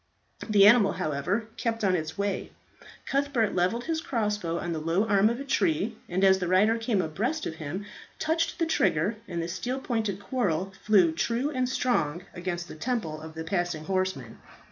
[0.49, 2.49] The animal, however, kept on its way.
[3.05, 6.79] Cuthbert levelled his crossbow on the low arm of a tree, and as the rider
[6.79, 7.85] came abreast of him
[8.17, 13.21] touched the trigger, and the steel pointed quarrel flew true and strong against the temple
[13.21, 14.39] of the passing horseman.